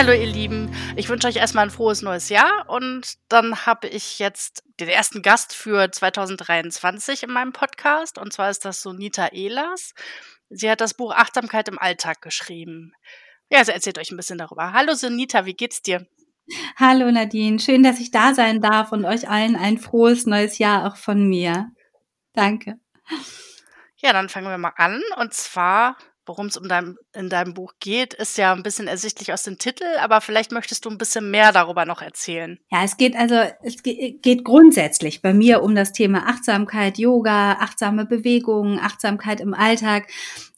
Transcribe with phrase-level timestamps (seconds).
[0.00, 0.74] hallo ihr Lieben.
[0.96, 5.20] Ich wünsche euch erstmal ein frohes neues Jahr und dann habe ich jetzt den ersten
[5.20, 9.92] Gast für 2023 in meinem Podcast und zwar ist das Sonita Ehlers.
[10.48, 12.94] Sie hat das Buch Achtsamkeit im Alltag geschrieben.
[13.50, 14.72] Ja, sie erzählt euch ein bisschen darüber.
[14.72, 16.06] Hallo Sonita, wie geht's dir?
[16.76, 20.86] Hallo Nadine, schön, dass ich da sein darf und euch allen ein frohes neues Jahr
[20.86, 21.72] auch von mir.
[22.32, 22.80] Danke.
[23.96, 27.74] Ja, dann fangen wir mal an und zwar worum es um dein, in deinem Buch
[27.80, 31.30] geht, ist ja ein bisschen ersichtlich aus dem Titel, aber vielleicht möchtest du ein bisschen
[31.30, 32.58] mehr darüber noch erzählen.
[32.70, 38.06] Ja, es geht also, es geht grundsätzlich bei mir um das Thema Achtsamkeit, Yoga, achtsame
[38.06, 40.08] Bewegungen, Achtsamkeit im Alltag.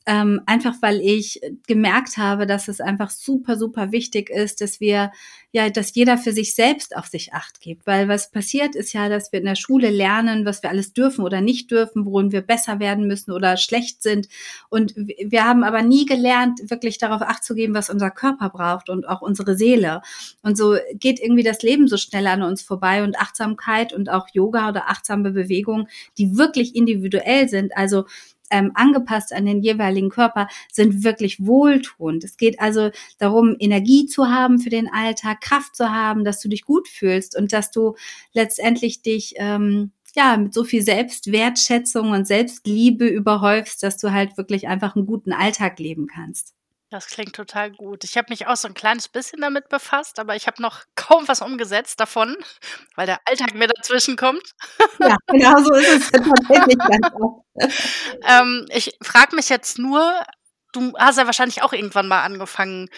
[0.06, 5.12] Ähm, einfach weil ich gemerkt habe, dass es einfach super, super wichtig ist, dass wir,
[5.52, 7.86] ja, dass jeder für sich selbst auf sich acht gibt.
[7.86, 11.24] Weil was passiert ist ja, dass wir in der Schule lernen, was wir alles dürfen
[11.24, 14.28] oder nicht dürfen, worin wir besser werden müssen oder schlecht sind.
[14.70, 18.88] Und wir haben aber nie gelernt, wirklich darauf acht zu geben, was unser Körper braucht
[18.88, 20.02] und auch unsere Seele.
[20.42, 24.26] Und so geht irgendwie das Leben so schnell an uns vorbei und Achtsamkeit und auch
[24.32, 25.86] Yoga oder achtsame Bewegungen,
[26.18, 27.76] die wirklich individuell sind.
[27.76, 28.06] Also
[28.52, 32.22] ähm, angepasst an den jeweiligen Körper, sind wirklich wohltuend.
[32.22, 36.48] Es geht also darum, Energie zu haben für den Alltag, Kraft zu haben, dass du
[36.48, 37.96] dich gut fühlst und dass du
[38.32, 44.68] letztendlich dich ähm, ja, mit so viel Selbstwertschätzung und Selbstliebe überhäufst, dass du halt wirklich
[44.68, 46.54] einfach einen guten Alltag leben kannst.
[46.92, 48.04] Das klingt total gut.
[48.04, 51.26] Ich habe mich auch so ein kleines bisschen damit befasst, aber ich habe noch kaum
[51.26, 52.36] was umgesetzt davon,
[52.96, 54.54] weil der Alltag mir dazwischen kommt.
[55.00, 56.76] Ja, genau so ist es tatsächlich
[58.28, 60.22] ähm, ich frage mich jetzt nur,
[60.74, 62.90] du hast ja wahrscheinlich auch irgendwann mal angefangen.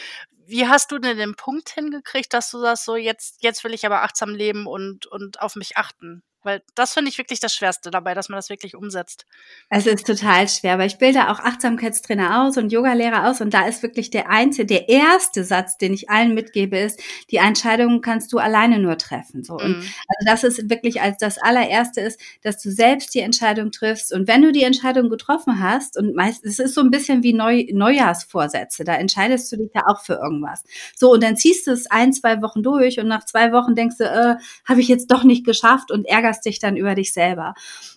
[0.45, 3.87] Wie hast du denn den Punkt hingekriegt, dass du sagst, so jetzt, jetzt will ich
[3.87, 6.25] aber achtsam leben und, und auf mich achten?
[6.45, 9.27] Weil das finde ich wirklich das Schwerste dabei, dass man das wirklich umsetzt.
[9.71, 13.67] Es ist total schwer, weil ich bilde auch Achtsamkeitstrainer aus und Yogalehrer aus und da
[13.67, 17.01] ist wirklich der einzige, der erste Satz, den ich allen mitgebe, ist,
[17.31, 19.43] die Entscheidungen kannst du alleine nur treffen.
[19.43, 19.55] So.
[19.55, 19.83] Und mhm.
[19.83, 24.29] also das ist wirklich als das allererste ist, dass du selbst die Entscheidung triffst und
[24.29, 27.65] wenn du die Entscheidung getroffen hast und meist, es ist so ein bisschen wie Neu,
[27.73, 30.63] Neujahrsvorsätze, da entscheidest du dich ja auch für irgendwas.
[30.95, 33.97] So und dann ziehst du es ein, zwei Wochen durch und nach zwei Wochen denkst
[33.99, 37.13] du, äh, habe ich jetzt doch nicht geschafft und ärgerst ärgerst dich dann über dich
[37.13, 37.55] selber.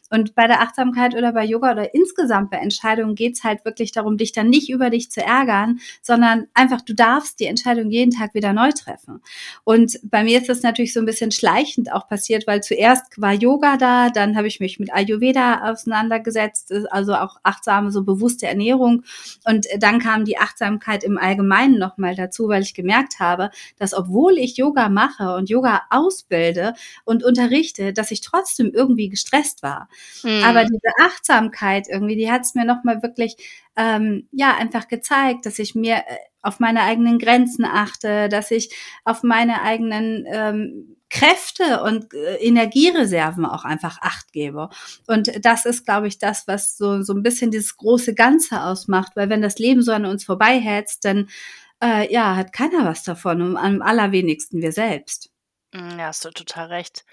[0.10, 3.92] Und bei der Achtsamkeit oder bei Yoga oder insgesamt bei Entscheidungen geht es halt wirklich
[3.92, 8.12] darum, dich dann nicht über dich zu ärgern, sondern einfach, du darfst die Entscheidung jeden
[8.12, 9.22] Tag wieder neu treffen.
[9.66, 13.34] Und bei mir ist das natürlich so ein bisschen schleichend auch passiert, weil zuerst war
[13.34, 19.04] Yoga da, dann habe ich mich mit Ayurveda auseinandergesetzt, also auch achtsame, so bewusste Ernährung.
[19.44, 24.38] Und dann kam die Achtsamkeit im Allgemeinen nochmal dazu, weil ich gemerkt habe, dass obwohl
[24.38, 29.90] ich Yoga mache und Yoga ausbilde und unterrichte, dass ich trotzdem irgendwie gestresst war.
[30.24, 30.44] Mhm.
[30.44, 33.36] Aber diese Achtsamkeit irgendwie, die hat es mir nochmal wirklich,
[33.76, 38.74] ähm, ja, einfach gezeigt, dass ich mir äh, auf meine eigenen Grenzen achte, dass ich
[39.04, 44.70] auf meine eigenen ähm, Kräfte und äh, Energiereserven auch einfach Acht gebe.
[45.08, 49.14] Und das ist, glaube ich, das, was so, so ein bisschen dieses große Ganze ausmacht,
[49.16, 51.30] weil wenn das Leben so an uns vorbeihetzt, dann
[51.82, 55.30] äh, ja, hat keiner was davon und am allerwenigsten wir selbst.
[55.74, 57.06] Hm, ja, hast du total recht.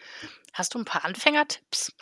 [0.55, 1.93] Hast du ein paar Anfängertipps?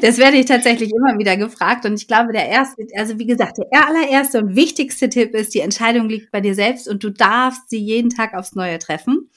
[0.00, 1.84] Das werde ich tatsächlich immer wieder gefragt.
[1.84, 5.60] Und ich glaube, der erste, also wie gesagt, der allererste und wichtigste Tipp ist, die
[5.60, 9.30] Entscheidung liegt bei dir selbst und du darfst sie jeden Tag aufs Neue treffen.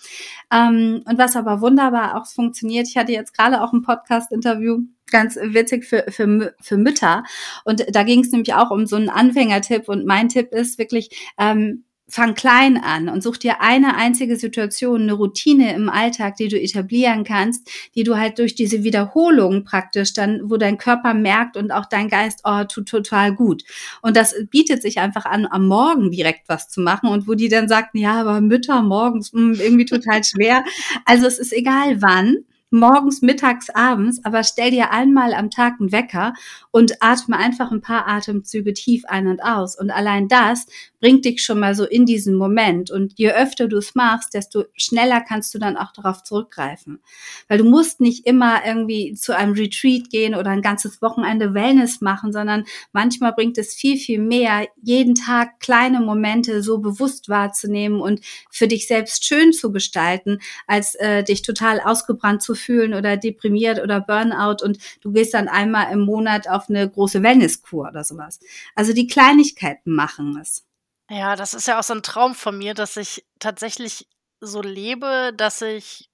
[0.52, 4.80] Ähm, und was aber wunderbar auch funktioniert, ich hatte jetzt gerade auch ein Podcast-Interview
[5.10, 7.24] ganz witzig für, für, für Mütter.
[7.64, 9.88] Und da ging es nämlich auch um so einen Anfängertipp.
[9.88, 15.04] Und mein Tipp ist wirklich, ähm, fang klein an und such dir eine einzige Situation,
[15.04, 20.14] eine Routine im Alltag, die du etablieren kannst, die du halt durch diese Wiederholung praktisch
[20.14, 23.64] dann, wo dein Körper merkt und auch dein Geist, oh, tut total gut.
[24.02, 27.50] Und das bietet sich einfach an, am Morgen direkt was zu machen und wo die
[27.50, 30.64] dann sagten, ja, aber Mütter morgens mh, hm, irgendwie total schwer.
[31.06, 35.92] Also es ist egal wann morgens, mittags, abends, aber stell dir einmal am Tag einen
[35.92, 36.34] Wecker
[36.72, 39.80] und atme einfach ein paar Atemzüge tief ein und aus.
[39.80, 40.68] Und allein das
[41.00, 42.92] bringt dich schon mal so in diesen Moment.
[42.92, 47.00] Und je öfter du es machst, desto schneller kannst du dann auch darauf zurückgreifen.
[47.48, 52.02] Weil du musst nicht immer irgendwie zu einem Retreat gehen oder ein ganzes Wochenende Wellness
[52.02, 58.02] machen, sondern manchmal bringt es viel, viel mehr, jeden Tag kleine Momente so bewusst wahrzunehmen
[58.02, 63.18] und für dich selbst schön zu gestalten, als äh, dich total ausgebrannt zu fühlen oder
[63.18, 68.04] deprimiert oder Burnout und du gehst dann einmal im Monat auf eine große Wellnesskur oder
[68.04, 68.40] sowas.
[68.76, 70.66] Also die Kleinigkeiten machen es.
[71.10, 74.08] Ja, das ist ja auch so ein Traum von mir, dass ich tatsächlich
[74.42, 76.10] so lebe, dass ich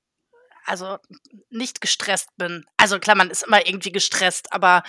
[0.65, 0.97] also
[1.49, 2.65] nicht gestresst bin.
[2.77, 4.83] Also klar, man ist immer irgendwie gestresst, aber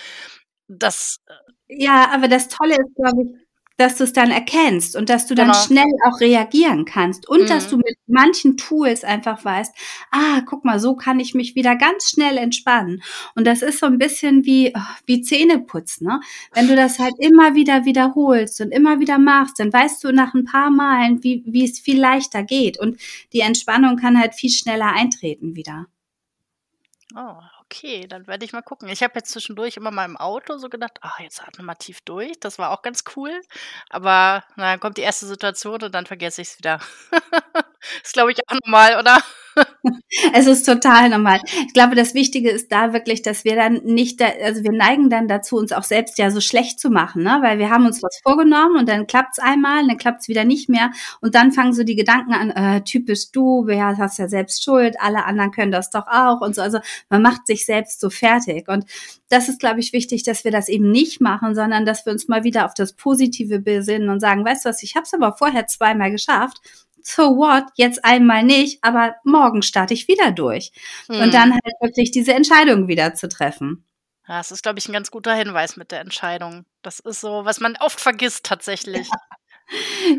[0.67, 1.19] das.
[1.27, 1.33] Äh
[1.75, 3.42] ja, aber das Tolle ist, glaube ich,
[3.83, 5.59] dass du es dann erkennst und dass du dann Genau.
[5.59, 7.69] schnell auch reagieren kannst und dass Mhm.
[7.71, 9.75] du mit manchen Tools einfach weißt,
[10.11, 13.03] ah, guck mal, so kann ich mich wieder ganz schnell entspannen.
[13.35, 16.19] Und das ist so ein bisschen wie, oh, wie Zähneputzen, ne?
[16.53, 20.33] Wenn du das halt immer wieder wiederholst und immer wieder machst, dann weißt du nach
[20.33, 22.79] ein paar Malen, wie, wie es viel leichter geht.
[22.79, 22.97] Und
[23.33, 25.87] die Entspannung kann halt viel schneller eintreten wieder.
[27.15, 27.35] Oh,
[27.73, 28.87] okay, dann werde ich mal gucken.
[28.89, 32.01] Ich habe jetzt zwischendurch immer mal im Auto so gedacht: „Ah, jetzt atme mal tief
[32.01, 33.41] durch.“ Das war auch ganz cool.
[33.89, 36.79] Aber na, dann kommt die erste Situation und dann vergesse ich's wieder.
[38.03, 39.17] Ist, glaube ich, auch normal, oder?
[40.33, 41.39] Es ist total normal.
[41.67, 45.09] Ich glaube, das Wichtige ist da wirklich, dass wir dann nicht da also, wir neigen
[45.11, 47.39] dann dazu, uns auch selbst ja so schlecht zu machen, ne?
[47.41, 50.91] Weil wir haben uns was vorgenommen und dann klappt's einmal, dann klappt's wieder nicht mehr
[51.21, 54.95] und dann fangen so die Gedanken an: „Äh, typisch du, ja, hast ja selbst Schuld,
[54.99, 56.61] alle anderen können das doch auch“ und so.
[56.63, 58.85] Also, man macht sich selbst so fertig und
[59.29, 62.27] das ist, glaube ich, wichtig, dass wir das eben nicht machen, sondern dass wir uns
[62.27, 65.33] mal wieder auf das Positive besinnen und sagen: „Weißt du was, ich habe es aber
[65.37, 66.59] vorher zweimal geschafft.
[67.05, 67.65] So what?
[67.75, 70.71] Jetzt einmal nicht, aber morgen starte ich wieder durch.“
[71.17, 73.85] und dann halt wirklich diese Entscheidung wieder zu treffen.
[74.27, 76.65] Ja, das ist, glaube ich, 'n ganz guter Hinweis mit der Entscheidung.
[76.81, 79.09] Das ist so, was man oft vergisst tatsächlich.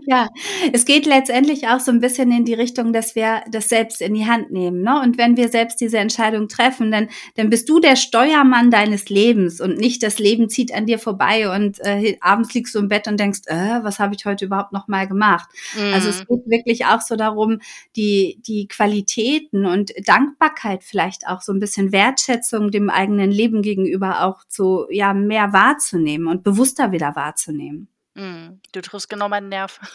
[0.07, 0.29] Ja,
[0.73, 4.15] es geht letztendlich auch so 'n bisschen in die Richtung, dass wir das selbst in
[4.15, 5.01] die Hand nehmen, ne?
[5.01, 9.61] Und wenn wir selbst diese Entscheidung treffen, dann dann bist du der Steuermann deines Lebens
[9.61, 13.09] und nicht das Leben zieht an dir vorbei und, äh, abends liegst du im Bett
[13.09, 15.49] und denkst: „Äh, was habe ich heute überhaupt noch mal gemacht?“
[15.91, 16.27] Also, es Mhm.
[16.29, 17.59] geht wirklich auch so darum,
[17.97, 24.23] die die Qualitäten und Dankbarkeit vielleicht auch so 'n bisschen Wertschätzung dem eigenen Leben gegenüber
[24.25, 27.89] auch zu ja, mehr wahrzunehmen und bewusster wieder wahrzunehmen.
[28.15, 28.61] Mhm.
[28.73, 29.81] Du triffst genau meinen Nerv.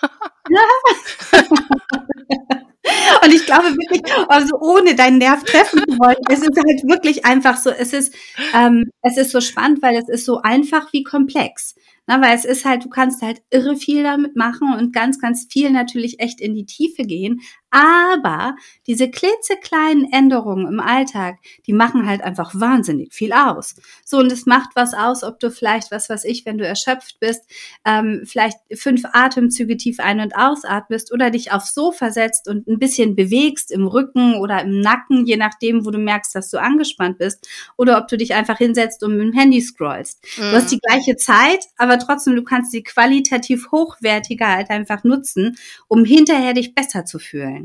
[3.24, 7.26] Und ich glaube wirklich, also, ohne deinen Nerv treffen zu wollen, es ist halt wirklich
[7.26, 8.14] einfach so es ist
[8.54, 11.76] ähm, es ist so spannend, weil es ist so einfach wie komplex,
[12.08, 12.20] ne?
[12.22, 15.70] Weil es ist halt du kannst halt irre viel damit machen und ganz, ganz viel
[15.72, 17.42] natürlich echt in die Tiefe gehen.
[17.72, 18.56] Aber
[18.88, 21.38] diese klitzekleinen Änderungen im Alltag,
[21.68, 23.76] die machen halt einfach wahnsinnig viel aus.
[24.04, 27.20] So, und es macht was aus, ob du vielleicht, was weiß ich, wenn du erschöpft
[27.20, 27.44] bist,
[27.86, 32.80] ähm, vielleicht 5 Atemzüge tief ein und ausatmest oder dich aufs Sofa setzt und 'n
[32.80, 37.20] bisschen bewegst im Rücken oder im Nacken, je nachdem, wo du merkst, dass du angespannt
[37.20, 40.24] bist, oder ob du dich einfach hinsetzt und mit'm Handy scrollst.
[40.50, 40.80] Du hast die Mhm.
[40.88, 45.56] gleiche Zeit, aber trotzdem, du kannst sie qualitativ hochwertiger halt einfach nutzen,
[45.88, 47.59] um hinterher dich besser zu fühlen.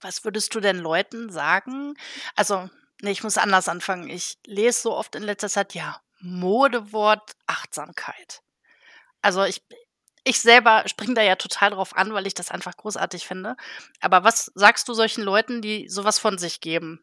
[0.00, 1.94] Was würdest du denn Leuten sagen?
[2.36, 2.68] Also,
[3.02, 4.08] ne, ich muss anders anfangen.
[4.08, 8.42] Ich lese so oft in letzter Zeit, ja, Modewort Achtsamkeit.
[9.22, 9.62] Also, ich
[10.24, 13.56] ich selber springe da ja total drauf an, weil ich das einfach großartig finde.
[14.00, 17.00] Aber was sagst du solchen Leuten, die so was von sich geben?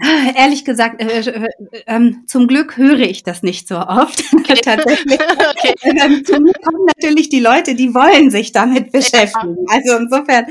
[0.36, 1.48] Ehrlich gesagt, äh, äh,
[1.86, 4.60] ähm, zum Glück höre ich das nicht so oft Okay.
[4.62, 5.18] tatsächlich.
[5.58, 5.74] Okay.
[5.82, 9.00] Ähm, zu mir kommen natürlich die Leute, die wollen sich damit Ja.
[9.00, 9.56] beschäftigen.
[9.68, 10.46] Also, insofern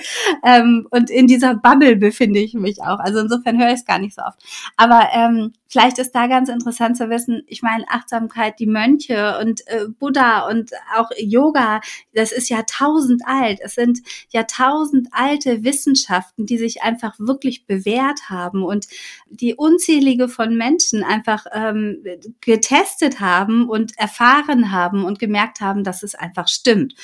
[0.46, 3.00] ähm, und in dieser Bubble befinde ich mich auch.
[3.00, 4.38] Also, insofern höre ich's gar nicht so oft.
[4.76, 9.68] Aber, ähm, vielleicht ist da ganz interessant zu wissen, ich meine, Achtsamkeit, die Mönche und,
[9.68, 11.81] äh, Buddha und auch Yoga,
[12.14, 13.60] das ist jahrtausendalt.
[13.62, 14.00] Es sind
[14.30, 18.88] jahrtausendalte Wissenschaften, die sich einfach wirklich bewährt haben und
[19.30, 22.04] die unzählige von Menschen einfach, ähm,
[22.42, 26.95] getestet haben und erfahren haben und gemerkt haben, dass es einfach stimmt.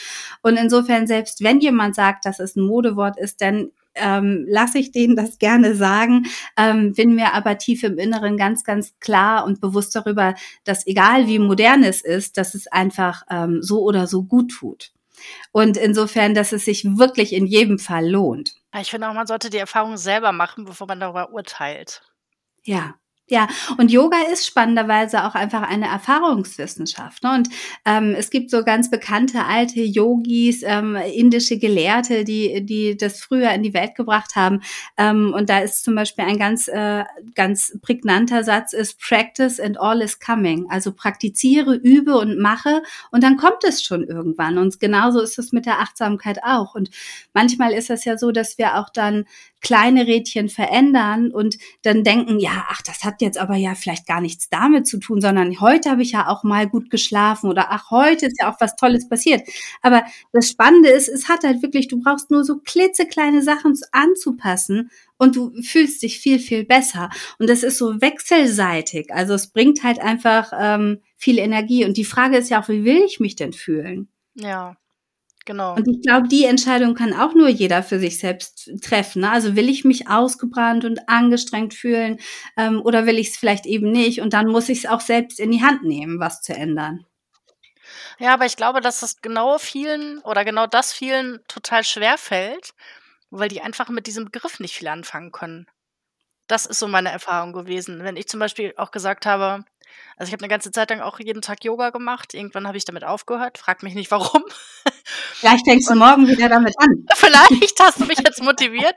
[0.41, 4.91] Und insofern, selbst wenn jemand sagt, dass es 'n Modewort ist, dann, ähm, lasse ich
[4.91, 6.25] den das gerne sagen,
[6.57, 11.27] ähm, bin mir aber tief im Inneren ganz, ganz klar und bewusst darüber, dass egal
[11.27, 14.91] wie modern es ist, dass es einfach, ähm, so oder so gut tut.
[15.51, 18.55] Und insofern, dass es sich wirklich in jedem Fall lohnt.
[18.79, 22.01] Ich finde auch, man sollte die Erfahrung selber machen, bevor man darüber urteilt.
[22.63, 22.95] Ja,
[23.30, 23.48] ja.
[23.77, 27.34] Und Yoga ist spannenderweise auch einfach eine Erfahrungswissenschaft, ne?
[27.34, 27.50] Und,
[27.86, 33.51] ähm, es gibt so ganz bekannte alte Yogis, ähm, indische Gelehrte, die die das früher
[33.51, 34.62] in die Welt gebracht haben.
[34.98, 39.80] Ähm, und da ist zum Beispiel ein ganz, äh, ganz prägnanter Satz ist: „Practice and
[39.80, 44.58] all is coming.“ Also, praktiziere, übe und mache und dann kommt es schon irgendwann.
[44.58, 46.75] Und genauso ist es mit der Achtsamkeit auch.
[46.75, 46.89] Und
[47.34, 49.25] manchmal ist es ja so, dass wir auch dann
[49.63, 54.22] kleine Rädchen verändern und dann denken: „Ja, ach, das hat jetzt aber ja vielleicht gar
[54.22, 57.89] nichts damit zu tun, sondern heute habe ich ja auch mal gut geschlafen“ oder „ach,
[57.91, 59.41] heute ist ja auch was Tolles passiert.“
[59.82, 60.03] Aber
[60.34, 65.36] das Spannende ist, es hat halt wirklich du brauchst nur so klitzekleine Sachen anzupassen und
[65.36, 67.10] du fühlst dich viel, viel besser.
[67.39, 69.13] Und das ist so wechselseitig.
[69.13, 71.86] Also, es bringt halt einfach, ähm, viel Energie.
[71.86, 74.75] Und die Frage ist ja auch: „Wie will ich mich denn fühlen?“ Ja,
[75.45, 75.75] genau.
[75.75, 79.31] Und ich glaube, die Entscheidung kann auch nur jeder für sich selbst treffen, ne?
[79.31, 82.19] Also, will ich mich ausgebrannt und angestrengt fühlen,
[82.57, 84.21] ähm, oder will ich's vielleicht eben nicht?
[84.21, 87.05] Und dann muss ich's auch selbst in die Hand nehmen, was zu ändern.
[88.19, 92.73] Ja, aber ich glaube, dass das genau vielen oder genau das vielen total schwer fällt,
[93.31, 95.67] weil die einfach mit diesem Begriff nicht viel anfangen können.
[96.47, 98.03] Das ist so meine Erfahrung gewesen.
[98.03, 99.63] Wenn ich zum Beispiel auch gesagt habe
[100.17, 102.33] also, ich habe eine ganze Zeit lang auch jeden Tag Yoga gemacht.
[102.33, 103.57] Irgendwann habe ich damit aufgehört.
[103.57, 104.43] Frag mich nicht warum.
[105.43, 107.05] Vielleicht fängst du morgen wieder damit an.
[107.15, 108.95] Vielleicht hast du mich jetzt motiviert.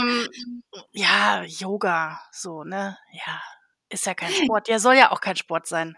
[0.00, 0.26] ähm,
[0.92, 2.96] ja, Yoga, so, ne?
[3.12, 3.42] Ja,
[3.90, 4.68] ist ja kein Sport.
[4.68, 5.94] Ja, soll ja auch kein Sport sein.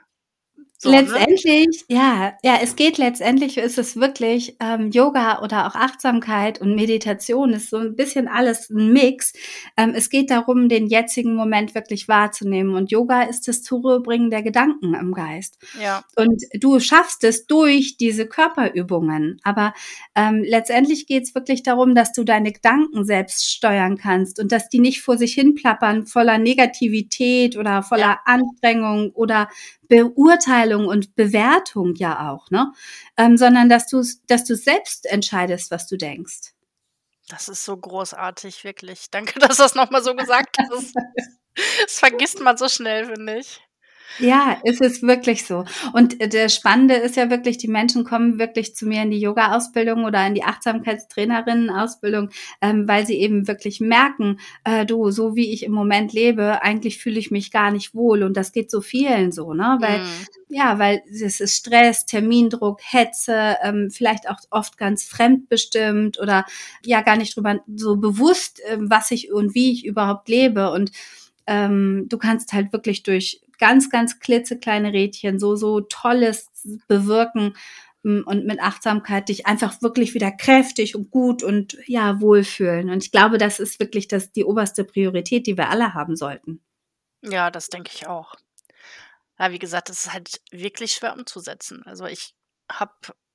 [0.85, 1.01] So, ne?
[1.01, 1.97] letztendlich, ne?
[1.97, 7.55] ja, ja, es geht letztendlich, ist es wirklich ähm, Yoga oder auch Achtsamkeit und Meditation
[7.55, 9.33] ist so ein bisschen alles ein Mix.
[9.79, 14.43] Ähm, es geht darum, den jetzigen Moment wirklich wahrzunehmen und Yoga ist das Zurückbringen der
[14.43, 15.57] Gedanken im Geist.
[15.83, 16.05] Ja.
[16.17, 19.73] Und du schaffst es durch diese Körperübungen, aber
[20.15, 24.69] ähm, letztendlich geht es wirklich darum, dass du deine Gedanken selbst steuern kannst und dass
[24.69, 28.21] die nicht vor sich hin plappern voller Negativität oder voller ja.
[28.27, 29.49] Anstrengung oder
[29.89, 32.73] Beurteilung und Bewertung ja auch, ne?
[33.17, 36.55] Ähm, sondern dass du dass du selbst entscheidest, was du denkst.
[37.29, 39.11] Das ist so großartig, wirklich.
[39.11, 40.95] Danke, dass du das nochmal so gesagt hast.
[41.55, 43.61] das vergisst man so schnell, finde ich.
[44.19, 45.65] Ja, es ist wirklich so.
[45.93, 49.21] Und äh, der Spannende ist ja wirklich, die Menschen kommen wirklich zu mir in die
[49.21, 52.31] Yoga-Ausbildung oder in die Achtsamkeitstrainerinnen-Ausbildung,
[52.61, 56.99] ähm, weil sie eben wirklich merken, äh, du, so wie ich im Moment lebe, eigentlich
[56.99, 58.23] fühle ich mich gar nicht wohl.
[58.23, 59.79] Und das geht so vielen so, ne?
[59.81, 60.27] Weil, mhm.
[60.49, 66.47] ja, weil es ist Stress, Termindruck, Hetze, ähm, vielleicht auch oft ganz fremdbestimmt oder
[66.85, 70.71] ja gar nicht drüber so bewusst, äh, was ich und wie ich überhaupt lebe.
[70.71, 70.93] Und
[71.47, 76.51] ähm, du kannst halt wirklich durch ganz, ganz klitzekleine Rädchen so, so Tolles
[76.89, 77.57] bewirken
[78.03, 82.91] mm, und mit Achtsamkeit dich einfach wirklich wieder kräftig und gut und ja, wohlfühlen.
[82.91, 86.63] Und ich glaube, das ist wirklich das, die oberste Priorität, die wir alle haben sollten.
[87.23, 88.35] Ja, das denke ich auch.
[89.39, 91.83] Ja, wie gesagt, es ist halt wirklich schwer umzusetzen.
[91.85, 92.35] Also ich
[92.71, 92.93] habe,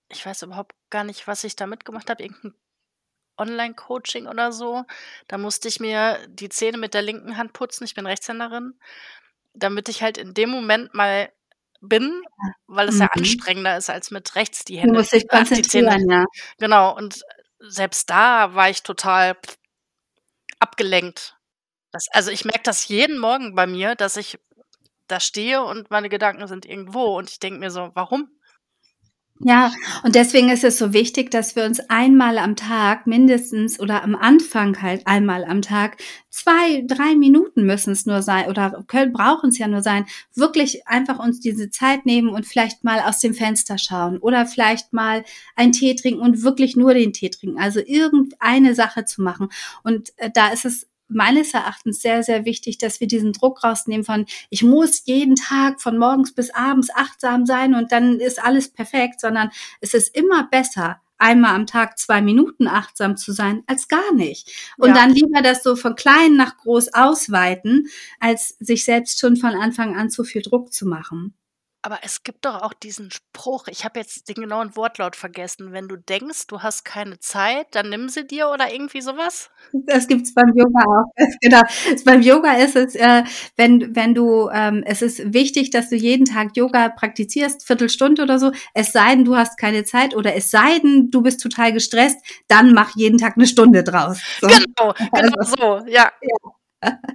[0.09, 2.53] ich weiß überhaupt gar nicht, was ich da mitgemacht habe, irgendein
[3.39, 4.85] Online-Coaching oder so.
[5.27, 7.85] Da musste ich mir die Zähne mit der linken Hand putzen.
[7.85, 8.75] Ich bin Rechtshänderin
[9.53, 11.31] damit ich halt in dem Moment mal
[11.81, 12.21] bin,
[12.67, 13.01] weil es mhm.
[13.01, 14.93] ja anstrengender ist als mit rechts die Hände.
[14.93, 16.25] Du musst dich konzentrieren, ja.
[16.57, 17.21] Genau, und
[17.59, 19.37] selbst da war ich total
[20.59, 21.37] abgelenkt.
[21.91, 24.39] Das, also ich merke das jeden Morgen bei mir, dass ich
[25.07, 28.29] da stehe und meine Gedanken sind irgendwo und ich denke mir so, warum?
[29.41, 29.71] Ja,
[30.03, 34.13] und deswegen ist es so wichtig, dass wir uns einmal am Tag mindestens oder am
[34.15, 35.95] Anfang halt einmal am Tag
[36.29, 40.05] zwei, drei Minuten müssen es nur sein oder können, brauchen es ja nur sein,
[40.35, 44.91] wirklich einfach uns diese Zeit nehmen und vielleicht mal aus dem Fenster schauen oder vielleicht
[44.91, 45.23] mal
[45.55, 47.59] einen Tee trinken und wirklich nur den Tee trinken.
[47.59, 49.47] Also irgendeine Sache zu machen.
[49.83, 54.05] Und äh, da ist es meines Erachtens sehr, sehr wichtig, dass wir diesen Druck rausnehmen
[54.05, 58.69] von, ich muss jeden Tag von morgens bis abends achtsam sein und dann ist alles
[58.69, 59.49] perfekt, sondern
[59.81, 64.49] es ist immer besser, einmal am Tag zwei Minuten achtsam zu sein, als gar nicht.
[64.77, 64.95] Und ja.
[64.95, 67.87] dann lieber das so von klein nach groß ausweiten,
[68.19, 71.33] als sich selbst schon von Anfang an zu viel Druck zu machen.
[71.81, 75.71] Aber es gibt doch auch diesen Spruch, ich habe jetzt den genauen Wortlaut vergessen.
[75.71, 79.49] Wenn du denkst, du hast keine Zeit, dann nimm sie dir oder irgendwie sowas?
[79.71, 81.05] Das gibt's beim Yoga auch.
[81.41, 81.61] Genau.
[82.03, 83.23] Beim Yoga ist es, äh,
[83.55, 88.39] wenn, wenn du, ähm, es ist wichtig, dass du jeden Tag Yoga praktizierst, Viertelstunde oder
[88.39, 88.51] so.
[88.73, 92.17] Es sei denn, du hast keine Zeit oder es sei denn, du bist total gestresst,
[92.49, 94.19] dann mach jeden Tag eine Stunde draus.
[94.41, 94.47] So.
[94.47, 96.11] Genau, genau also, so, ja.
[96.21, 96.51] ja.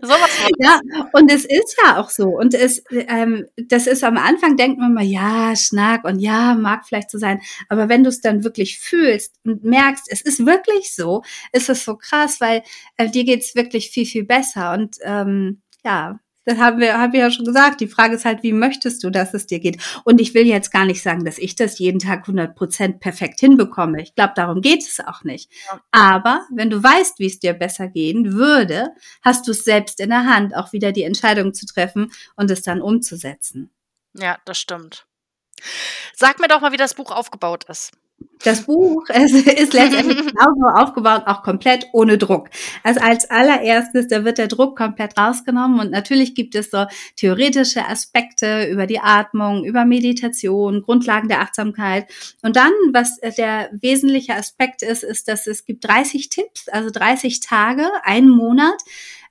[0.03, 0.81] Sowas ja,
[1.13, 2.29] und es ist ja auch so.
[2.29, 6.87] Und es, ähm, das ist am Anfang, denkt man mal, ja, Schnack und ja, mag
[6.87, 7.41] vielleicht so sein.
[7.69, 11.85] Aber wenn du es dann wirklich fühlst und merkst, es ist wirklich so, ist es
[11.85, 12.63] so krass, weil
[12.97, 14.73] äh, dir geht's wirklich viel, viel besser.
[14.73, 17.81] Und ähm, ja, das haben wir, haben wir ja schon gesagt.
[17.81, 19.81] Die Frage ist halt, wie möchtest du, dass es dir geht?
[20.05, 23.41] Und ich will jetzt gar nicht sagen, dass ich das jeden Tag 100 Prozent perfekt
[23.41, 24.03] hinbekomme.
[24.03, 25.51] Ich glaube, darum geht es auch nicht.
[25.67, 25.81] Ja.
[25.91, 28.91] Aber wenn du weißt, wie es dir besser gehen würde,
[29.23, 32.63] hast du es selbst in der Hand, auch wieder die Entscheidung zu treffen und es
[32.63, 33.71] dann umzusetzen.
[34.15, 35.07] Ja, das stimmt.
[36.15, 37.93] Sag mir doch mal, wie das Buch aufgebaut ist.
[38.45, 42.51] Das Buch ist letztendlich genauso aufgebaut, auch komplett ohne Druck.
[42.83, 46.85] Also als allererstes, da wird der Druck komplett rausgenommen und natürlich gibt es so
[47.17, 52.07] theoretische Aspekte über die Atmung, über Meditation, Grundlagen der Achtsamkeit.
[52.43, 57.41] Und dann, was der wesentliche Aspekt ist, ist, dass es gibt 30 Tipps, also 30
[57.41, 58.77] Tage, einen Monat,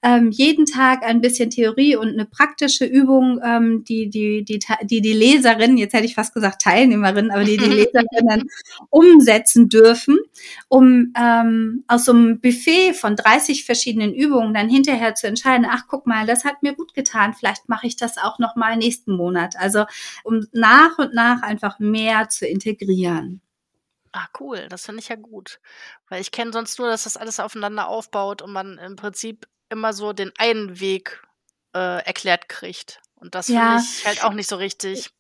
[0.04, 5.02] ähm, jeden Tag ein bisschen Theorie und eine praktische Übung, ähm, die, die, die, die
[5.02, 8.44] die Leserin, jetzt hätte ich fast gesagt Teilnehmerin, aber die die Leserin dann
[8.90, 10.18] umsetzen dürfen,
[10.68, 15.84] um ähm, aus so einem Buffet von 30 verschiedenen Übungen dann hinterher zu entscheiden, ach
[15.88, 19.16] guck mal, das hat mir gut getan, vielleicht mache ich das auch noch mal nächsten
[19.16, 19.56] Monat.
[19.58, 19.86] Also
[20.26, 23.42] um nach und nach einfach mehr zu integrieren.
[24.16, 25.60] Ah, cool, das finde ich ja gut.
[26.08, 29.92] Weil ich kenne sonst nur, dass das alles aufeinander aufbaut und man im Prinzip immer
[29.94, 31.22] so den einen Weg
[31.76, 33.02] äh, erklärt kriegt.
[33.16, 33.78] Und das ja.
[33.80, 35.12] finde ich halt auch nicht so richtig.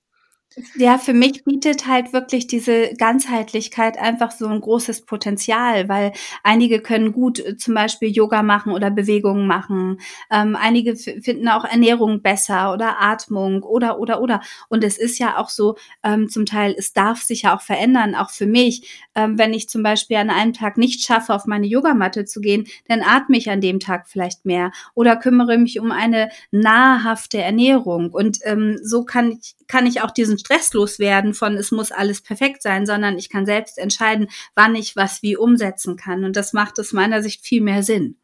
[0.75, 6.79] Ja, für mich bietet halt wirklich diese Ganzheitlichkeit einfach so ein großes Potenzial, weil einige
[6.79, 10.00] können gut äh, zum Beispiel Yoga machen oder Bewegungen machen.
[10.31, 14.41] Ähm, einige finden auch Ernährung besser oder Atmung oder, oder, oder.
[14.69, 18.13] Und es ist ja auch so, ähm, zum Teil, es darf sich ja auch verändern,
[18.13, 19.07] auch für mich.
[19.15, 22.67] Ähm, wenn ich zum Beispiel an einem Tag nicht schaffe, auf meine Yogamatte zu gehen,
[22.88, 28.12] dann atme ich an dem Tag vielleicht mehr oder kümmere mich um eine nahrhafte Ernährung.
[28.12, 32.22] Und ähm, so kann ich, kann ich auch diesen stresslos werden von, es muss alles
[32.22, 36.26] perfekt sein, sondern ich kann selbst entscheiden, wann ich was wie umsetzen kann.
[36.26, 38.18] Und das macht aus meiner Sicht viel mehr Sinn.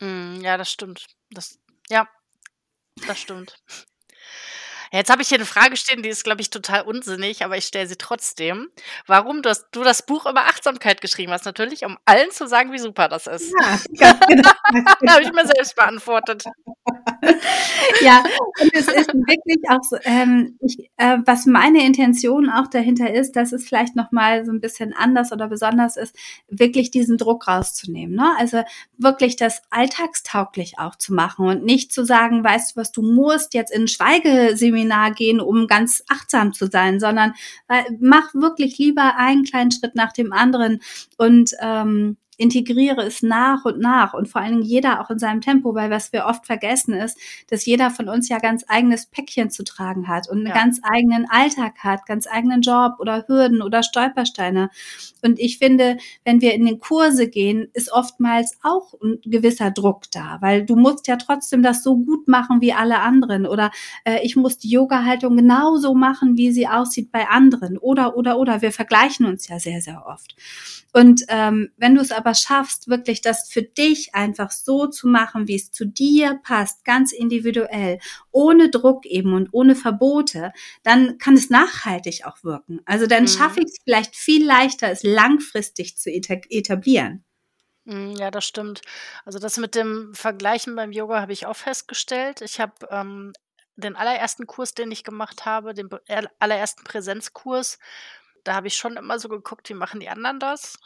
[0.00, 1.06] Mm, ja, das stimmt.
[1.30, 1.58] Das,
[1.90, 2.08] ja,
[3.06, 3.60] das stimmt.
[4.92, 7.64] Jetzt habe ich hier eine Frage stehen, die ist, glaube ich, total unsinnig, aber ich
[7.64, 8.68] stelle sie trotzdem.
[9.06, 12.72] Warum du, hast, du das Buch über Achtsamkeit geschrieben hast, natürlich, um allen zu sagen,
[12.72, 13.52] wie super das ist.
[13.92, 14.50] Ja, genau.
[15.08, 16.44] habe ich mir selbst beantwortet.
[18.00, 18.22] ja,
[18.60, 23.36] und es ist wirklich auch so, ähm, ich, äh, was meine Intention auch dahinter ist,
[23.36, 26.14] dass es vielleicht nochmal so ein bisschen anders oder besonders ist,
[26.48, 28.16] wirklich diesen Druck rauszunehmen.
[28.16, 28.34] Ne?
[28.38, 28.62] Also
[28.96, 33.54] wirklich das alltagstauglich auch zu machen und nicht zu sagen, weißt du was, du musst
[33.54, 33.88] jetzt in ein
[34.78, 37.34] Schweigeseminar gehen, um ganz achtsam zu sein, sondern
[38.00, 40.80] mach wirklich lieber einen kleinen Schritt nach dem anderen
[41.16, 45.40] und ähm, integriere es nach und nach und vor allen Dingen jeder auch in seinem
[45.40, 47.18] Tempo, weil was wir oft vergessen ist,
[47.50, 50.54] dass jeder von uns ja ganz eigenes Päckchen zu tragen hat und einen ja.
[50.54, 54.70] ganz eigenen Alltag hat, ganz eigenen Job oder Hürden oder Stolpersteine.
[55.22, 60.04] Und ich finde, wenn wir in den Kurse gehen, ist oftmals auch ein gewisser Druck
[60.12, 63.72] da, weil du musst ja trotzdem das so gut machen wie alle anderen oder
[64.04, 68.62] äh, ich muss die Yoga-Haltung genauso machen, wie sie aussieht bei anderen oder oder oder.
[68.62, 70.36] Wir vergleichen uns ja sehr, sehr oft.
[70.92, 75.48] Und ähm, wenn du es aber schaffst, wirklich das für dich einfach so zu machen,
[75.48, 77.98] wie es zu dir passt, ganz individuell,
[78.30, 82.80] ohne Druck eben und ohne Verbote, dann kann es nachhaltig auch wirken.
[82.84, 83.28] Also dann mhm.
[83.28, 87.24] schaffe ich es vielleicht viel leichter, es langfristig zu etablieren.
[87.84, 88.82] Mhm, ja, das stimmt.
[89.24, 92.42] Also das mit dem Vergleichen beim Yoga habe ich auch festgestellt.
[92.42, 93.32] Ich habe ähm,
[93.76, 95.88] den allerersten Kurs, den ich gemacht habe, den
[96.38, 97.78] allerersten Präsenzkurs,
[98.48, 100.78] da habe ich schon immer so geguckt, wie machen die anderen das?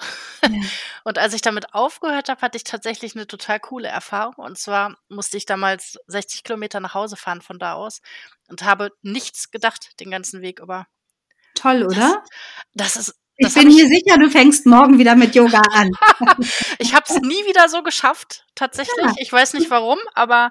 [0.42, 0.50] Ja.
[1.04, 4.34] Und als ich damit aufgehört habe, hatte ich tatsächlich eine total coole Erfahrung.
[4.34, 8.02] Und zwar musste ich damals 60 Kilometer nach Hause fahren von da aus
[8.48, 10.86] und habe nichts gedacht den ganzen Weg über.
[11.54, 12.24] Toll, oder?
[12.74, 15.90] Das, das ist ich bin mir sicher, du fängst morgen wieder mit Yoga an.
[16.78, 19.04] ich habe es nie wieder so geschafft, tatsächlich.
[19.04, 19.14] Ja.
[19.18, 20.50] Ich weiß nicht warum, aber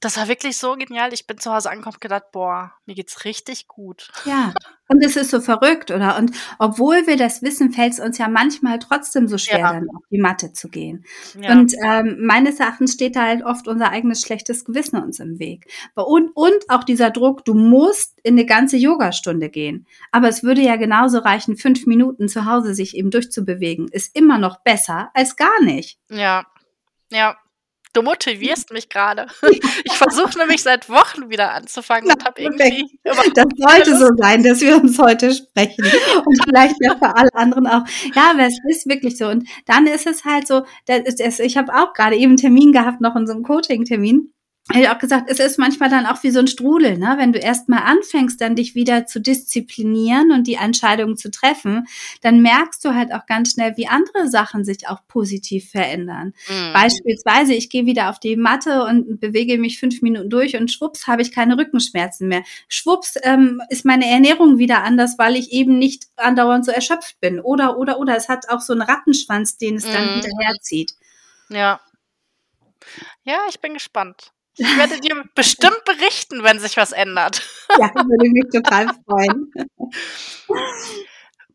[0.00, 1.12] das war wirklich so genial.
[1.12, 4.10] Ich bin zu Hause angekommen und gedacht, boah, mir geht's richtig gut.
[4.24, 4.52] Ja,
[4.90, 6.18] und es ist so verrückt, oder?
[6.18, 9.72] Und obwohl wir das wissen, fällt es uns ja manchmal trotzdem so schwer, ja.
[9.74, 11.04] dann auf die Matte zu gehen.
[11.40, 11.52] Ja.
[11.52, 15.70] Und ähm, meines Erachtens steht da halt oft unser eigenes schlechtes Gewissen uns im Weg.
[15.94, 19.86] Und, und auch dieser Druck, du musst in eine ganze Yogastunde gehen.
[20.10, 23.86] Aber es würde ja genauso reichen, fünf Minuten zu Hause sich eben durchzubewegen.
[23.88, 26.00] Ist immer noch besser als gar nicht.
[26.08, 26.46] Ja,
[27.12, 27.36] ja,
[27.92, 29.26] Du motivierst mich gerade.
[29.84, 32.98] Ich versuche nämlich seit Wochen wieder anzufangen Na, und habe irgendwie.
[33.02, 35.84] Das sollte so sein, dass wir uns heute sprechen.
[36.24, 37.82] Und vielleicht ja für alle anderen auch.
[38.14, 39.28] Ja, aber es ist wirklich so.
[39.28, 42.72] Und dann ist es halt so, das ist, ich habe auch gerade eben einen Termin
[42.72, 44.32] gehabt, noch in so einem Coaching-Termin
[44.70, 47.14] hätte ich auch gesagt, es ist manchmal dann auch wie so ein Strudel, ne?
[47.18, 51.86] Wenn du erstmal anfängst, dann dich wieder zu disziplinieren und die Entscheidungen zu treffen,
[52.22, 56.34] dann merkst du halt auch ganz schnell, wie andere Sachen sich auch positiv verändern.
[56.48, 56.72] Mhm.
[56.72, 61.06] Beispielsweise, ich gehe wieder auf die Matte und bewege mich fünf Minuten durch und schwupps
[61.06, 62.42] habe ich keine Rückenschmerzen mehr.
[62.68, 67.40] Schwupps ähm, ist meine Ernährung wieder anders, weil ich eben nicht andauernd so erschöpft bin.
[67.40, 68.16] Oder, oder, oder.
[68.16, 70.20] Es hat auch so einen Rattenschwanz, den es dann mhm.
[70.20, 70.94] hinterherzieht.
[71.48, 71.80] Ja.
[73.24, 74.32] Ja, ich bin gespannt.
[74.56, 77.42] Ich werde dir bestimmt berichten, wenn sich was ändert.
[77.78, 79.52] Ja, würde mich total freuen.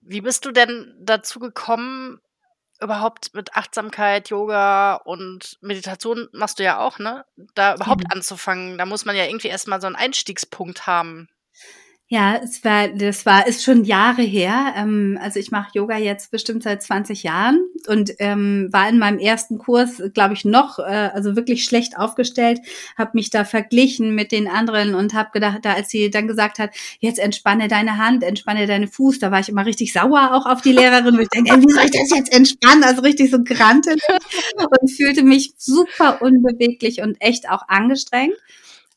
[0.02, 2.22] Wie bist du denn dazu gekommen,
[2.80, 7.26] überhaupt mit Achtsamkeit, Yoga und Meditation machst du ja auch, ne?
[7.54, 8.10] Da überhaupt ja.
[8.12, 8.78] anzufangen.
[8.78, 11.28] Da muss man ja irgendwie erstmal so einen Einstiegspunkt haben.
[12.08, 14.76] Ja, es war, das war, ist schon Jahre her.
[14.78, 19.18] Ähm, also ich mache Yoga jetzt bestimmt seit 20 Jahren und ähm, war in meinem
[19.18, 22.60] ersten Kurs, glaube ich, noch, äh, also wirklich schlecht aufgestellt,
[22.96, 26.60] habe mich da verglichen mit den anderen und habe gedacht, da als sie dann gesagt
[26.60, 30.46] hat, jetzt entspanne deine Hand, entspanne deine Fuß, da war ich immer richtig sauer auch
[30.46, 31.16] auf die Lehrerin.
[31.16, 32.84] Und ich denke, wie soll ich das jetzt entspannen?
[32.84, 34.00] Also richtig so grantelig
[34.80, 38.36] und fühlte mich super unbeweglich und echt auch angestrengt.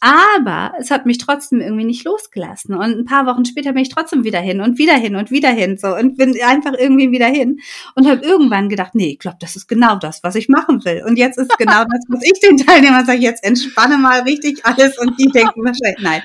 [0.00, 2.74] Aber es hat mich trotzdem irgendwie nicht losgelassen.
[2.76, 5.50] Und ein paar Wochen später bin ich trotzdem wieder hin und wieder hin und wieder
[5.50, 7.58] hin so und bin einfach irgendwie wieder hin
[7.96, 11.02] und habe irgendwann gedacht, nee, ich glaube, das ist genau das, was ich machen will.
[11.04, 14.96] Und jetzt ist genau das, was ich den Teilnehmern sage, jetzt entspanne mal richtig alles
[14.98, 16.22] und die denken wahrscheinlich, nein.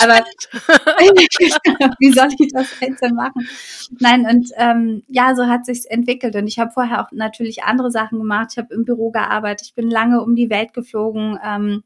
[0.00, 0.24] Aber
[1.98, 3.46] wie soll ich das jetzt denn machen?
[3.98, 6.36] Nein, und ähm, ja, so hat sich's entwickelt.
[6.36, 8.48] Und ich habe vorher auch natürlich andere Sachen gemacht.
[8.52, 11.38] Ich habe im Büro gearbeitet, ich bin lange um die Welt geflogen.
[11.44, 11.82] Ähm,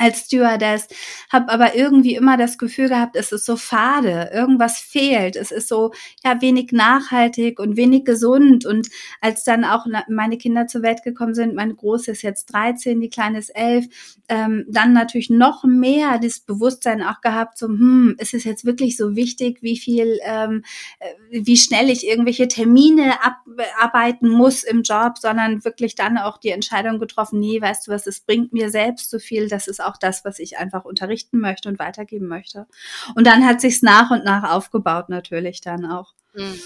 [0.00, 0.88] als Stewardess,
[1.30, 5.68] habe aber irgendwie immer das Gefühl gehabt, es ist so fade, irgendwas fehlt, es ist
[5.68, 5.92] so
[6.24, 8.64] ja wenig nachhaltig und wenig gesund.
[8.64, 8.88] Und
[9.20, 13.10] als dann auch meine Kinder zur Welt gekommen sind, meine große ist jetzt 13, die
[13.10, 13.86] kleine ist 11,
[14.28, 18.96] ähm, dann natürlich noch mehr das Bewusstsein auch gehabt, so hm, ist es jetzt wirklich
[18.96, 20.64] so wichtig, wie viel, ähm,
[20.98, 26.50] äh, wie schnell ich irgendwelche Termine abarbeiten muss im Job, sondern wirklich dann auch die
[26.50, 29.89] Entscheidung getroffen, nee, weißt du was, es bringt mir selbst so viel, das ist auch
[29.90, 32.66] auch das, was ich einfach unterrichten möchte und weitergeben möchte.
[33.14, 36.14] Und dann hat sich's nach und nach aufgebaut natürlich dann auch.
[36.34, 36.60] Mhm.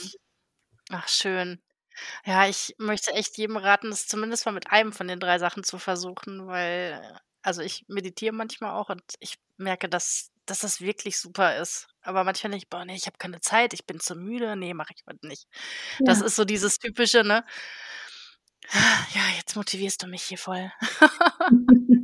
[0.90, 1.60] Ach, schön.
[2.24, 5.64] Ja, ich möchte echt jedem raten, das zumindest mal mit einem von den drei Sachen
[5.64, 7.00] zu versuchen, weil
[7.44, 11.88] also ich meditiere manchmal auch und ich merke, dass, dass das wirklich super ist.
[12.02, 14.94] Aber manchmal nicht, boah, nee, ich habe keine Zeit, ich bin zu müde, nee, mache
[14.96, 15.46] ich heute nicht.
[15.98, 16.06] Ja.
[16.06, 17.44] Das ist so dieses typische, ne?
[18.72, 20.72] Ja, jetzt motivierst du mich hier voll.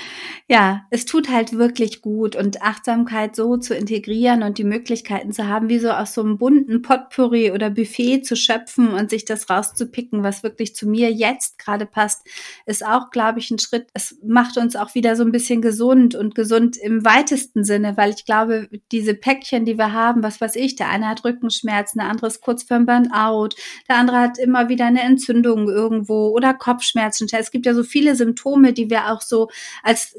[0.51, 5.47] Ja, es tut halt wirklich gut und Achtsamkeit so zu integrieren und die Möglichkeiten zu
[5.47, 9.49] haben, wie so aus so einem bunten Potpourri oder Buffet zu schöpfen und sich das
[9.49, 12.27] rauszupicken, was wirklich zu mir jetzt gerade passt,
[12.65, 13.87] ist auch, glaube ich, ein Schritt.
[13.93, 18.09] Es macht uns auch wieder so ein bisschen gesund und gesund im weitesten Sinne, weil
[18.09, 22.09] ich glaube, diese Päckchen, die wir haben, was weiß ich, der eine hat Rückenschmerzen, der
[22.09, 23.55] andere ist kurz vor dem Burnout,
[23.87, 27.29] der andere hat immer wieder eine Entzündung irgendwo oder Kopfschmerzen.
[27.31, 29.47] Es gibt ja so viele Symptome, die wir auch so
[29.81, 30.13] als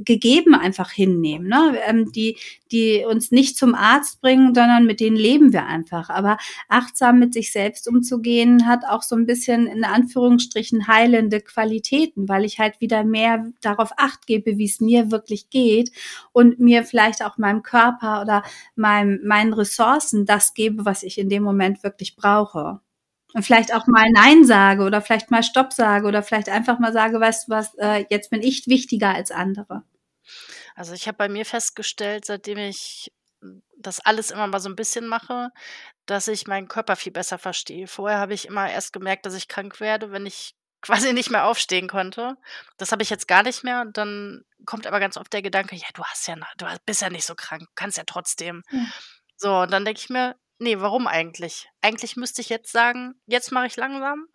[0.55, 1.79] einfach hinnehmen, ne?
[1.87, 2.37] Ähm, die,
[2.71, 6.11] die uns nicht zum Arzt bringen, sondern mit denen leben wir einfach.
[6.11, 12.29] Aber achtsam mit sich selbst umzugehen, hat auch so ein bisschen in Anführungsstrichen heilende Qualitäten,
[12.29, 15.91] weil ich halt wieder mehr darauf acht gebe, wie es mir wirklich geht
[16.33, 18.43] und mir vielleicht auch meinem Körper oder
[18.75, 22.81] meinem, meinen Ressourcen das gebe, was ich in dem Moment wirklich brauche.
[23.35, 26.93] Und vielleicht auch mal Nein sage oder vielleicht mal Stopp sage oder vielleicht einfach mal
[26.93, 29.85] sage, weißt du was, äh, jetzt bin ich wichtiger als andere.
[30.75, 34.77] Also ich habe bei mir festgestellt, seitdem ich hm, das alles immer mal so ein
[34.77, 35.51] bisschen mache,
[36.07, 37.87] dass ich meinen Körper viel besser verstehe.
[37.87, 41.47] Vorher habe ich immer erst gemerkt, dass ich krank werde, wenn ich quasi nicht mehr
[41.47, 42.37] aufstehen konnte.
[42.77, 45.77] Das habe ich jetzt gar nicht mehr und dann kommt aber ganz oft der Gedanke:
[45.77, 48.87] „Ja, du hast ja du bist ja nicht so krank, kannst ja trotzdem.“ Ja.
[49.37, 51.69] So, und dann denke ich mir: Nee, warum eigentlich?
[51.83, 54.27] Eigentlich müsste ich jetzt sagen: „Jetzt mache ich langsam,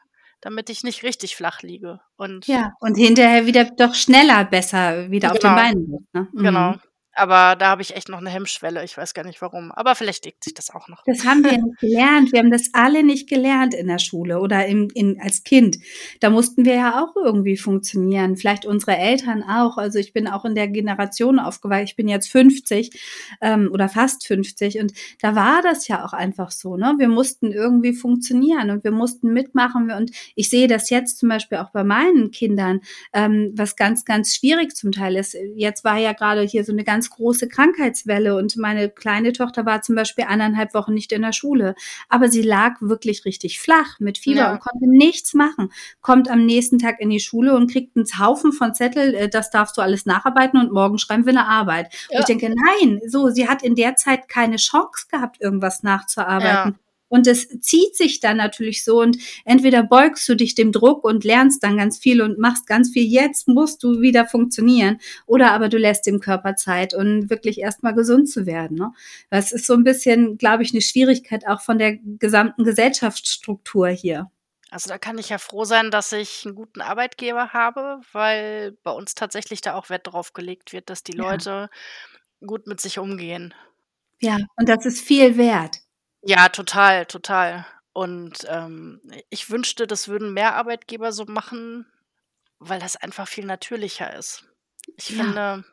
[0.41, 5.31] damit ich nicht richtig flach liege.“ Und Ja, und hinterher wieder doch schneller besser wieder
[5.31, 5.61] auf den genau.
[5.61, 6.27] Beinen ne?
[6.33, 6.75] Genau.
[7.17, 8.83] Aber da habe ich echt noch eine Hemmschwelle.
[8.83, 9.71] Ich weiß gar nicht warum.
[9.71, 11.03] Aber vielleicht legt sich das auch noch.
[11.05, 12.31] Das haben wir nicht gelernt.
[12.31, 15.77] Wir haben das alle nicht gelernt in der Schule oder im, in, als Kind.
[16.19, 18.37] Da mussten wir ja auch irgendwie funktionieren.
[18.37, 19.77] Vielleicht unsere Eltern auch.
[19.77, 21.85] Also ich bin auch in der Generation aufgewachsen.
[21.85, 22.91] Ich bin jetzt 50
[23.41, 24.79] ähm, oder fast 50.
[24.79, 26.77] Und da war das ja auch einfach so.
[26.77, 26.95] Ne?
[26.99, 29.89] Wir mussten irgendwie funktionieren und wir mussten mitmachen.
[29.91, 34.35] Und ich sehe das jetzt zum Beispiel auch bei meinen Kindern, ähm, was ganz, ganz
[34.35, 35.35] schwierig zum Teil ist.
[35.55, 39.81] Jetzt war ja gerade hier so eine ganz große Krankheitswelle und meine kleine Tochter war
[39.81, 41.75] zum Beispiel eineinhalb Wochen nicht in der Schule.
[42.09, 44.51] Aber sie lag wirklich richtig flach mit Fieber ja.
[44.51, 45.71] und konnte nichts machen.
[46.01, 49.49] Kommt am nächsten Tag in die Schule und kriegt einen Haufen von Zettel, äh, das
[49.49, 51.93] darfst du alles nacharbeiten und morgen schreiben wir eine Arbeit.
[52.09, 52.17] Ja.
[52.17, 56.73] Und ich denke, nein, so, sie hat in der Zeit keine Chance gehabt, irgendwas nachzuarbeiten.
[56.73, 56.86] Ja.
[57.09, 61.23] Und es zieht sich dann natürlich so und entweder beugst du dich dem Druck und
[61.23, 63.05] lernst dann ganz viel und machst ganz viel.
[63.05, 64.99] Jetzt musst du wieder funktionieren.
[65.25, 68.77] Oder aber du lässt dem Körper Zeit und wirklich erstmal gesund zu werden.
[68.77, 68.91] Ne?
[69.29, 74.29] Das ist so ein bisschen, glaube ich, eine Schwierigkeit auch von der gesamten Gesellschaftsstruktur hier.
[74.69, 78.91] Also da kann ich ja froh sein, dass ich einen guten Arbeitgeber habe, weil bei
[78.91, 82.45] uns tatsächlich da auch Wert drauf gelegt wird, dass die Leute ja.
[82.45, 83.53] gut mit sich umgehen.
[84.19, 85.77] Ja, und das ist viel wert.
[86.29, 87.65] Ja, total, total.
[87.93, 91.85] Und, ähm, ich wünschte, das würden mehr Arbeitgeber so machen,
[92.59, 94.45] weil das einfach viel natürlicher ist.
[94.97, 95.15] Ich Ja.
[95.15, 95.65] finde,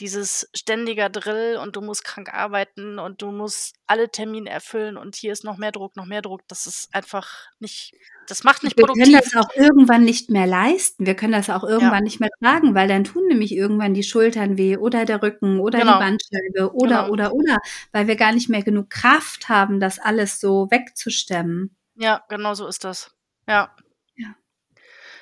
[0.00, 5.16] dieses ständiger Drill und du musst krank arbeiten und du musst alle Termine erfüllen und
[5.16, 6.42] hier ist noch mehr Druck, noch mehr Druck.
[6.48, 7.94] Das ist einfach nicht,
[8.28, 9.04] das macht nicht Wir produktiv.
[9.04, 11.06] können das auch irgendwann nicht mehr leisten.
[11.06, 12.00] Wir können das auch irgendwann Ja.
[12.02, 15.78] nicht mehr tragen, weil dann tun nämlich irgendwann die Schultern weh oder der Rücken oder
[15.78, 15.94] Genau.
[15.94, 17.08] die Bandscheibe oder, Genau.
[17.10, 17.58] oder, oder,
[17.92, 21.76] weil wir gar nicht mehr genug Kraft haben, das alles so wegzustemmen.
[21.94, 23.12] Ja, genau so ist das.
[23.48, 23.74] Ja.
[24.16, 24.34] Ja.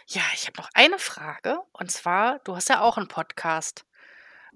[0.09, 3.85] Ja, ich habe noch eine Frage und zwar, du hast ja auch einen Podcast.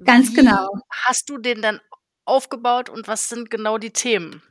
[0.04, 0.68] Ganz Wie genau.
[1.04, 1.80] hast du den denn
[2.24, 4.42] aufgebaut und was sind genau die Themen?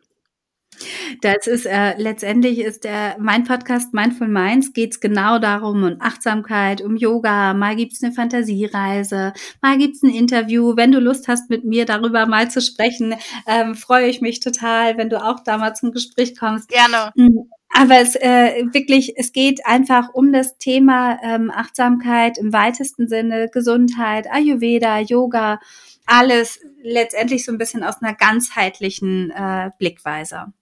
[1.21, 6.81] Das ist äh, letztendlich ist der mein Podcast Mindful Minds geht's genau darum um Achtsamkeit,
[6.81, 7.53] um Yoga.
[7.53, 10.75] Mal gibt's eine Fantasiereise, mal gibt's ein Interview.
[10.75, 13.15] Wenn du Lust hast, mit mir darüber mal zu sprechen,
[13.47, 16.69] ähm, freue ich mich total, wenn du auch da mal zum Gespräch kommst.
[16.69, 17.11] Gerne.
[17.15, 23.07] Mm, Aber es äh, wirklich, es geht einfach um das Thema ähm, Achtsamkeit im weitesten
[23.07, 25.59] Sinne, Gesundheit, Ayurveda, Yoga,
[26.05, 30.53] alles letztendlich so ein bisschen aus einer ganzheitlichen äh, Blickweise.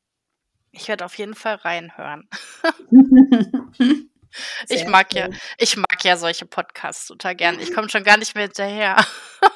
[0.72, 2.28] Ich werde auf jeden Fall reinhören.
[4.66, 5.36] Sehr Ich mag ja, schön.
[5.58, 7.60] ich mag ja solche Podcasts total gern.
[7.60, 9.06] Ich komme schon gar nicht mehr hinterher.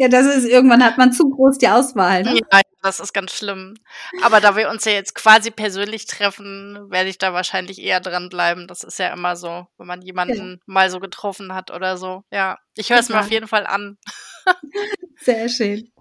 [0.00, 2.22] Ja, das ist irgendwann hat man zu groß die Auswahl.
[2.22, 2.38] Ne?
[2.52, 3.74] Ja, das ist ganz schlimm.
[4.22, 8.66] Aber da wir uns ja jetzt quasi persönlich treffen, werde ich da wahrscheinlich eher dranbleiben.
[8.66, 12.24] Das ist ja immer so, wenn man jemanden mal so getroffen hat oder so.
[12.30, 13.98] Ja, ich höre es mir auf jeden Fall an.
[15.20, 15.92] Sehr schön.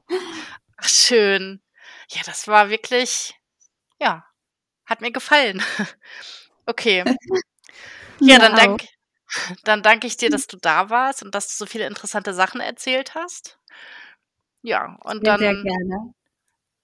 [0.78, 1.62] Ach, schön.
[2.10, 3.36] Ja, das war wirklich,
[4.00, 4.26] ja,
[4.86, 5.62] hat mir gefallen.
[6.70, 7.06] Okay.
[8.20, 8.86] Ja, dann danke
[9.64, 12.62] dann danke ich dir, dass du da warst und dass du so viele interessante Sachen
[12.62, 13.60] erzählt hast.
[14.62, 16.14] Ja, und Sehr, sehr dann gerne.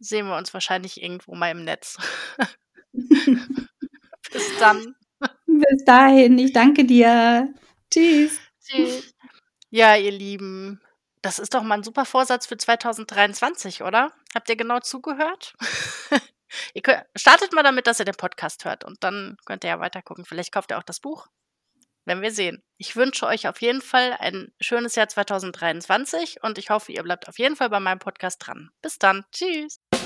[0.03, 1.97] Sehen wir uns wahrscheinlich irgendwo mal im Netz.
[2.93, 4.95] Bis dann.
[5.45, 7.53] Bis dahin, ich danke dir.
[7.91, 8.39] Tschüss.
[8.63, 9.13] Tschüss.
[9.69, 10.81] Ja, ihr Lieben,
[11.21, 14.11] das ist doch mal ein super Vorsatz für 2023, oder?
[14.35, 15.55] Habt ihr genau zugehört?
[16.73, 19.79] ihr könnt, startet mal damit, dass ihr den Podcast hört und dann könnt ihr ja
[19.79, 20.25] weiter gucken.
[20.25, 21.27] Vielleicht kauft ihr auch das Buch.
[22.05, 22.61] Werden wir sehen.
[22.77, 27.29] Ich wünsche euch auf jeden Fall ein schönes Jahr 2023 und ich hoffe, ihr bleibt
[27.29, 28.71] auf jeden Fall bei meinem Podcast dran.
[28.81, 29.23] Bis dann.
[29.31, 29.79] Tschüss.